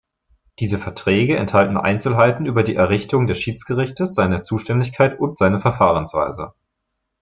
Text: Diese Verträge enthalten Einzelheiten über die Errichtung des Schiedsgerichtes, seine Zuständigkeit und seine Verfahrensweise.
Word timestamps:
Diese 0.59 0.79
Verträge 0.79 1.37
enthalten 1.37 1.77
Einzelheiten 1.77 2.47
über 2.47 2.63
die 2.63 2.75
Errichtung 2.75 3.27
des 3.27 3.37
Schiedsgerichtes, 3.39 4.15
seine 4.15 4.41
Zuständigkeit 4.41 5.19
und 5.19 5.37
seine 5.37 5.59
Verfahrensweise. 5.59 6.55